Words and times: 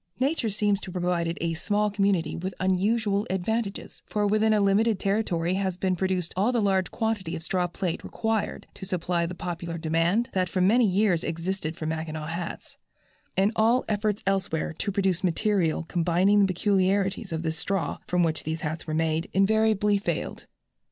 Nature 0.19 0.49
seems 0.49 0.79
to 0.81 0.87
have 0.87 0.99
provided 0.99 1.37
a 1.41 1.53
small 1.53 1.91
community 1.91 2.35
with 2.35 2.55
unusual 2.59 3.27
advantages, 3.29 4.01
for 4.07 4.25
within 4.25 4.51
a 4.51 4.59
limited 4.59 4.99
territory 4.99 5.53
has 5.53 5.77
been 5.77 5.95
produced 5.95 6.33
all 6.35 6.51
the 6.51 6.59
large 6.59 6.89
quantity 6.89 7.35
of 7.35 7.43
straw 7.43 7.67
plait 7.67 8.03
required 8.03 8.65
to 8.73 8.83
supply 8.83 9.27
the 9.27 9.35
popular 9.35 9.77
demand 9.77 10.31
that 10.33 10.49
for 10.49 10.59
many 10.59 10.87
years 10.87 11.23
existed 11.23 11.77
for 11.77 11.85
Mackinaw 11.85 12.25
hats, 12.29 12.79
and 13.37 13.51
all 13.55 13.85
efforts 13.87 14.23
elsewhere 14.25 14.73
to 14.73 14.91
produce 14.91 15.23
material 15.23 15.83
combining 15.83 16.39
the 16.39 16.47
peculiarities 16.55 17.31
of 17.31 17.43
this 17.43 17.59
straw, 17.59 17.99
from 18.07 18.23
which 18.23 18.43
these 18.43 18.61
hats 18.61 18.87
were 18.87 18.95
made, 18.95 19.29
invariably 19.35 19.99
failed. 19.99 20.47